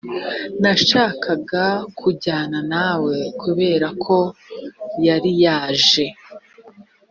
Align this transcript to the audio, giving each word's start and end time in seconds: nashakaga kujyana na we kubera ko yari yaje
nashakaga 0.61 1.65
kujyana 1.99 2.59
na 2.71 2.87
we 3.03 3.15
kubera 3.41 3.87
ko 4.05 4.17
yari 5.07 5.31
yaje 5.43 6.05